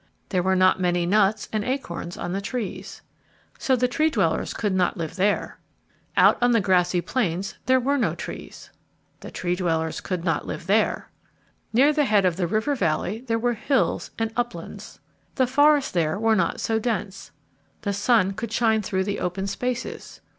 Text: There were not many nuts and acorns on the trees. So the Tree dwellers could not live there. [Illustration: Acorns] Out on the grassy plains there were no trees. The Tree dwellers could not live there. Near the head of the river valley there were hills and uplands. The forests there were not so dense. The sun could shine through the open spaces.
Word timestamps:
There 0.29 0.41
were 0.41 0.55
not 0.55 0.79
many 0.81 1.05
nuts 1.05 1.47
and 1.53 1.63
acorns 1.63 2.17
on 2.17 2.33
the 2.33 2.41
trees. 2.41 3.03
So 3.59 3.75
the 3.75 3.87
Tree 3.87 4.09
dwellers 4.09 4.51
could 4.51 4.73
not 4.73 4.97
live 4.97 5.15
there. 5.15 5.59
[Illustration: 6.17 6.17
Acorns] 6.17 6.25
Out 6.25 6.37
on 6.43 6.51
the 6.53 6.59
grassy 6.59 7.01
plains 7.01 7.53
there 7.67 7.79
were 7.79 7.99
no 7.99 8.15
trees. 8.15 8.71
The 9.19 9.29
Tree 9.29 9.55
dwellers 9.55 10.01
could 10.01 10.23
not 10.23 10.47
live 10.47 10.65
there. 10.65 11.11
Near 11.71 11.93
the 11.93 12.05
head 12.05 12.25
of 12.25 12.35
the 12.35 12.47
river 12.47 12.73
valley 12.73 13.21
there 13.27 13.37
were 13.37 13.53
hills 13.53 14.09
and 14.17 14.33
uplands. 14.35 14.99
The 15.35 15.45
forests 15.45 15.91
there 15.91 16.17
were 16.17 16.35
not 16.35 16.59
so 16.59 16.79
dense. 16.79 17.29
The 17.83 17.93
sun 17.93 18.31
could 18.31 18.51
shine 18.51 18.81
through 18.81 19.03
the 19.03 19.19
open 19.19 19.45
spaces. 19.45 20.19